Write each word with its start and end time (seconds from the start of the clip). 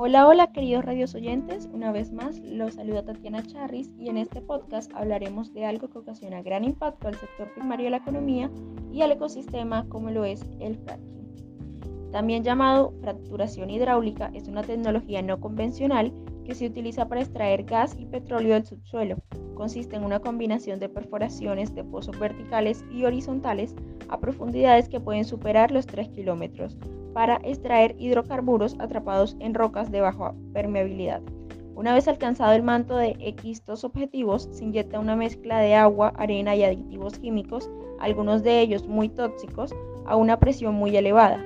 Hola, 0.00 0.28
hola 0.28 0.52
queridos 0.52 0.84
radios 0.84 1.16
oyentes, 1.16 1.68
una 1.72 1.90
vez 1.90 2.12
más 2.12 2.38
los 2.38 2.74
saluda 2.74 3.04
Tatiana 3.04 3.42
Charris 3.42 3.90
y 3.98 4.08
en 4.08 4.16
este 4.16 4.40
podcast 4.40 4.92
hablaremos 4.94 5.52
de 5.52 5.64
algo 5.64 5.88
que 5.88 5.98
ocasiona 5.98 6.40
gran 6.40 6.62
impacto 6.62 7.08
al 7.08 7.16
sector 7.16 7.52
primario 7.52 7.86
de 7.86 7.90
la 7.90 7.96
economía 7.96 8.48
y 8.92 9.02
al 9.02 9.10
ecosistema 9.10 9.88
como 9.88 10.12
lo 10.12 10.24
es 10.24 10.46
el 10.60 10.76
fracking. 10.76 12.12
También 12.12 12.44
llamado 12.44 12.94
fracturación 13.00 13.70
hidráulica, 13.70 14.30
es 14.34 14.46
una 14.46 14.62
tecnología 14.62 15.20
no 15.20 15.40
convencional 15.40 16.12
que 16.44 16.54
se 16.54 16.66
utiliza 16.66 17.08
para 17.08 17.22
extraer 17.22 17.64
gas 17.64 17.96
y 17.98 18.06
petróleo 18.06 18.54
del 18.54 18.66
subsuelo. 18.66 19.16
Consiste 19.56 19.96
en 19.96 20.04
una 20.04 20.20
combinación 20.20 20.78
de 20.78 20.88
perforaciones 20.88 21.74
de 21.74 21.82
pozos 21.82 22.16
verticales 22.20 22.84
y 22.92 23.04
horizontales 23.04 23.74
a 24.08 24.20
profundidades 24.20 24.88
que 24.88 25.00
pueden 25.00 25.24
superar 25.24 25.72
los 25.72 25.88
3 25.88 26.10
kilómetros 26.10 26.78
para 27.12 27.40
extraer 27.44 27.94
hidrocarburos 27.98 28.76
atrapados 28.78 29.36
en 29.40 29.54
rocas 29.54 29.90
de 29.90 30.00
baja 30.00 30.34
permeabilidad. 30.52 31.22
Una 31.74 31.94
vez 31.94 32.08
alcanzado 32.08 32.52
el 32.54 32.64
manto 32.64 32.96
de 32.96 33.16
estos 33.44 33.84
objetivos, 33.84 34.48
se 34.50 34.64
inyecta 34.64 34.98
una 34.98 35.14
mezcla 35.14 35.60
de 35.60 35.76
agua, 35.76 36.12
arena 36.16 36.56
y 36.56 36.64
aditivos 36.64 37.18
químicos, 37.20 37.70
algunos 38.00 38.42
de 38.42 38.60
ellos 38.60 38.88
muy 38.88 39.08
tóxicos, 39.08 39.72
a 40.04 40.16
una 40.16 40.40
presión 40.40 40.74
muy 40.74 40.96
elevada. 40.96 41.44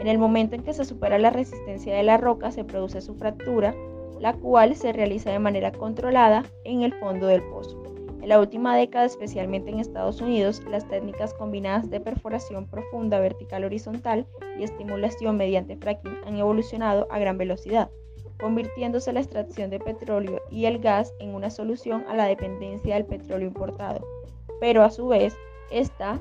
En 0.00 0.06
el 0.06 0.18
momento 0.18 0.54
en 0.54 0.62
que 0.62 0.72
se 0.72 0.86
supera 0.86 1.18
la 1.18 1.30
resistencia 1.30 1.94
de 1.94 2.02
la 2.02 2.16
roca, 2.16 2.50
se 2.50 2.64
produce 2.64 3.02
su 3.02 3.14
fractura, 3.14 3.74
la 4.20 4.32
cual 4.32 4.74
se 4.74 4.92
realiza 4.92 5.30
de 5.30 5.38
manera 5.38 5.70
controlada 5.70 6.44
en 6.64 6.82
el 6.82 6.94
fondo 6.94 7.26
del 7.26 7.42
pozo. 7.42 7.83
En 8.24 8.30
la 8.30 8.40
última 8.40 8.74
década, 8.74 9.04
especialmente 9.04 9.70
en 9.70 9.80
Estados 9.80 10.22
Unidos, 10.22 10.62
las 10.70 10.88
técnicas 10.88 11.34
combinadas 11.34 11.90
de 11.90 12.00
perforación 12.00 12.66
profunda 12.66 13.20
vertical 13.20 13.64
horizontal 13.64 14.26
y 14.58 14.62
estimulación 14.62 15.36
mediante 15.36 15.76
fracking 15.76 16.16
han 16.24 16.38
evolucionado 16.38 17.06
a 17.10 17.18
gran 17.18 17.36
velocidad, 17.36 17.90
convirtiéndose 18.40 19.12
la 19.12 19.20
extracción 19.20 19.68
de 19.68 19.78
petróleo 19.78 20.40
y 20.50 20.64
el 20.64 20.78
gas 20.78 21.12
en 21.20 21.34
una 21.34 21.50
solución 21.50 22.02
a 22.08 22.16
la 22.16 22.24
dependencia 22.24 22.94
del 22.94 23.04
petróleo 23.04 23.48
importado. 23.48 24.02
Pero 24.58 24.82
a 24.82 24.88
su 24.88 25.06
vez, 25.08 25.36
está 25.70 26.18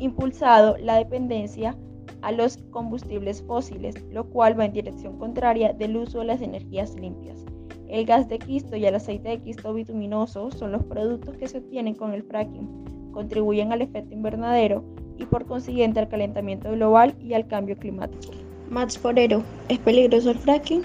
impulsado 0.00 0.76
la 0.78 0.96
dependencia 0.96 1.76
a 2.20 2.32
los 2.32 2.56
combustibles 2.72 3.44
fósiles, 3.44 3.94
lo 4.10 4.24
cual 4.24 4.58
va 4.58 4.64
en 4.64 4.72
dirección 4.72 5.16
contraria 5.20 5.72
del 5.72 5.98
uso 5.98 6.18
de 6.18 6.24
las 6.24 6.42
energías 6.42 6.96
limpias. 6.96 7.44
El 7.88 8.04
gas 8.04 8.28
de 8.28 8.38
quisto 8.38 8.76
y 8.76 8.84
el 8.84 8.94
aceite 8.94 9.30
de 9.30 9.40
quisto 9.40 9.72
bituminoso 9.72 10.50
son 10.50 10.72
los 10.72 10.82
productos 10.84 11.36
que 11.38 11.48
se 11.48 11.56
obtienen 11.56 11.94
con 11.94 12.12
el 12.12 12.22
fracking, 12.22 12.68
contribuyen 13.12 13.72
al 13.72 13.80
efecto 13.80 14.12
invernadero 14.12 14.84
y 15.16 15.24
por 15.24 15.46
consiguiente 15.46 15.98
al 15.98 16.08
calentamiento 16.08 16.70
global 16.70 17.14
y 17.18 17.32
al 17.32 17.46
cambio 17.46 17.78
climático. 17.78 18.34
Max 18.68 18.98
Forero, 18.98 19.42
¿es 19.70 19.78
peligroso 19.78 20.30
el 20.30 20.38
fracking? 20.38 20.82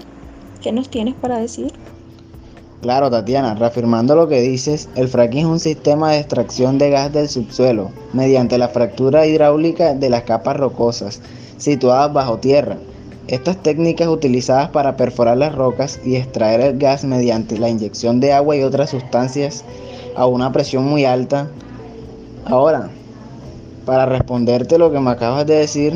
¿Qué 0.62 0.72
nos 0.72 0.88
tienes 0.88 1.14
para 1.16 1.38
decir? 1.38 1.72
Claro, 2.80 3.10
Tatiana, 3.10 3.54
reafirmando 3.54 4.16
lo 4.16 4.26
que 4.26 4.40
dices, 4.40 4.88
el 4.96 5.08
fracking 5.08 5.40
es 5.40 5.46
un 5.46 5.60
sistema 5.60 6.12
de 6.12 6.20
extracción 6.20 6.78
de 6.78 6.88
gas 6.88 7.12
del 7.12 7.28
subsuelo 7.28 7.90
mediante 8.14 8.56
la 8.56 8.68
fractura 8.68 9.26
hidráulica 9.26 9.92
de 9.92 10.08
las 10.08 10.22
capas 10.22 10.56
rocosas 10.56 11.20
situadas 11.58 12.14
bajo 12.14 12.38
tierra 12.38 12.78
estas 13.28 13.62
técnicas 13.62 14.08
utilizadas 14.08 14.68
para 14.70 14.96
perforar 14.96 15.38
las 15.38 15.54
rocas 15.54 16.00
y 16.04 16.16
extraer 16.16 16.60
el 16.60 16.78
gas 16.78 17.04
mediante 17.04 17.58
la 17.58 17.68
inyección 17.68 18.20
de 18.20 18.32
agua 18.32 18.56
y 18.56 18.62
otras 18.62 18.90
sustancias 18.90 19.64
a 20.16 20.26
una 20.26 20.52
presión 20.52 20.84
muy 20.84 21.04
alta. 21.04 21.48
Ahora, 22.44 22.90
para 23.86 24.06
responderte 24.06 24.78
lo 24.78 24.92
que 24.92 25.00
me 25.00 25.10
acabas 25.10 25.46
de 25.46 25.54
decir, 25.54 25.94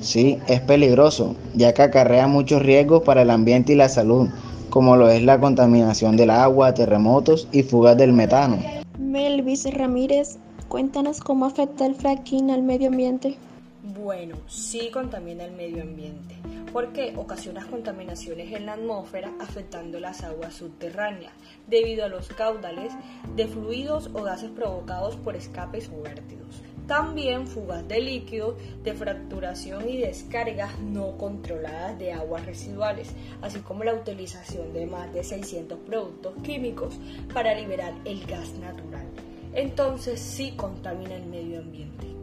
sí, 0.00 0.38
es 0.46 0.60
peligroso, 0.60 1.36
ya 1.54 1.74
que 1.74 1.82
acarrea 1.82 2.26
muchos 2.26 2.62
riesgos 2.62 3.02
para 3.02 3.22
el 3.22 3.30
ambiente 3.30 3.74
y 3.74 3.76
la 3.76 3.88
salud, 3.88 4.28
como 4.70 4.96
lo 4.96 5.08
es 5.10 5.22
la 5.22 5.38
contaminación 5.38 6.16
del 6.16 6.30
agua, 6.30 6.74
terremotos 6.74 7.48
y 7.52 7.62
fugas 7.62 7.96
del 7.96 8.12
metano. 8.12 8.58
Melvis 8.98 9.72
Ramírez, 9.74 10.38
cuéntanos 10.68 11.20
cómo 11.20 11.44
afecta 11.44 11.84
el 11.84 11.94
fracking 11.94 12.50
al 12.50 12.62
medio 12.62 12.88
ambiente. 12.88 13.36
Bueno, 13.82 14.36
sí 14.46 14.90
contamina 14.90 15.46
el 15.46 15.52
medio 15.52 15.82
ambiente 15.82 16.36
porque 16.70 17.14
ocasiona 17.16 17.66
contaminaciones 17.66 18.52
en 18.52 18.66
la 18.66 18.74
atmósfera 18.74 19.32
afectando 19.40 19.98
las 19.98 20.22
aguas 20.22 20.54
subterráneas 20.54 21.32
debido 21.66 22.04
a 22.04 22.08
los 22.08 22.28
caudales 22.28 22.92
de 23.34 23.48
fluidos 23.48 24.10
o 24.12 24.22
gases 24.22 24.50
provocados 24.50 25.16
por 25.16 25.34
escapes 25.34 25.90
o 25.96 26.02
vértidos. 26.02 26.62
También 26.86 27.46
fugas 27.46 27.88
de 27.88 28.00
líquidos, 28.00 28.56
de 28.82 28.92
fracturación 28.92 29.88
y 29.88 29.96
descargas 29.96 30.78
no 30.80 31.16
controladas 31.16 31.98
de 31.98 32.12
aguas 32.12 32.44
residuales, 32.44 33.14
así 33.40 33.60
como 33.60 33.84
la 33.84 33.94
utilización 33.94 34.74
de 34.74 34.86
más 34.86 35.10
de 35.14 35.24
600 35.24 35.78
productos 35.86 36.34
químicos 36.42 36.98
para 37.32 37.54
liberar 37.54 37.94
el 38.04 38.26
gas 38.26 38.52
natural. 38.54 39.06
Entonces 39.54 40.20
sí 40.20 40.52
contamina 40.56 41.14
el 41.14 41.26
medio 41.26 41.60
ambiente. 41.60 42.20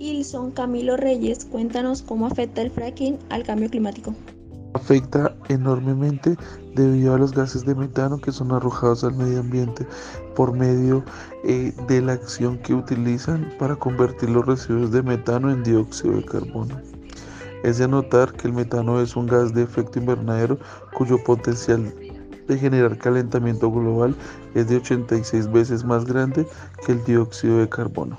Ilson 0.00 0.50
Camilo 0.52 0.96
Reyes, 0.96 1.44
cuéntanos 1.44 2.00
cómo 2.00 2.26
afecta 2.26 2.62
el 2.62 2.70
fracking 2.70 3.18
al 3.28 3.42
cambio 3.42 3.68
climático. 3.68 4.14
Afecta 4.72 5.36
enormemente 5.50 6.36
debido 6.74 7.14
a 7.14 7.18
los 7.18 7.32
gases 7.32 7.66
de 7.66 7.74
metano 7.74 8.18
que 8.18 8.32
son 8.32 8.50
arrojados 8.50 9.04
al 9.04 9.14
medio 9.14 9.40
ambiente 9.40 9.86
por 10.34 10.56
medio 10.56 11.04
eh, 11.44 11.74
de 11.86 12.00
la 12.00 12.14
acción 12.14 12.56
que 12.60 12.72
utilizan 12.72 13.52
para 13.58 13.76
convertir 13.76 14.30
los 14.30 14.46
residuos 14.46 14.90
de 14.90 15.02
metano 15.02 15.50
en 15.50 15.62
dióxido 15.62 16.16
de 16.16 16.24
carbono. 16.24 16.80
Es 17.62 17.76
de 17.76 17.86
notar 17.86 18.32
que 18.32 18.48
el 18.48 18.54
metano 18.54 19.02
es 19.02 19.16
un 19.16 19.26
gas 19.26 19.52
de 19.52 19.64
efecto 19.64 19.98
invernadero 19.98 20.58
cuyo 20.94 21.22
potencial 21.22 21.92
de 22.48 22.58
generar 22.58 22.96
calentamiento 22.96 23.70
global 23.70 24.16
es 24.54 24.66
de 24.68 24.76
86 24.76 25.52
veces 25.52 25.84
más 25.84 26.06
grande 26.06 26.46
que 26.86 26.92
el 26.92 27.04
dióxido 27.04 27.58
de 27.58 27.68
carbono. 27.68 28.16